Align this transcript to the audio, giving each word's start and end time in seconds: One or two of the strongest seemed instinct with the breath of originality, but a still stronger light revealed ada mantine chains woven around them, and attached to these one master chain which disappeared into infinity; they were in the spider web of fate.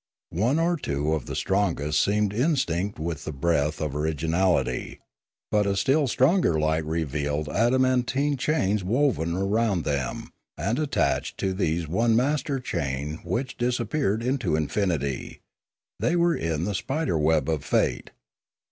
One 0.33 0.57
or 0.57 0.77
two 0.77 1.13
of 1.13 1.27
the 1.27 1.35
strongest 1.35 2.01
seemed 2.03 2.33
instinct 2.33 2.97
with 2.97 3.23
the 3.23 3.31
breath 3.31 3.79
of 3.79 3.95
originality, 3.95 4.99
but 5.51 5.67
a 5.67 5.77
still 5.77 6.07
stronger 6.07 6.59
light 6.59 6.85
revealed 6.85 7.47
ada 7.49 7.77
mantine 7.77 8.35
chains 8.35 8.83
woven 8.83 9.35
around 9.35 9.83
them, 9.83 10.31
and 10.57 10.79
attached 10.79 11.37
to 11.41 11.53
these 11.53 11.87
one 11.87 12.15
master 12.15 12.59
chain 12.59 13.19
which 13.23 13.57
disappeared 13.57 14.23
into 14.23 14.55
infinity; 14.55 15.39
they 15.99 16.15
were 16.15 16.35
in 16.35 16.63
the 16.63 16.73
spider 16.73 17.15
web 17.19 17.47
of 17.47 17.63
fate. 17.63 18.09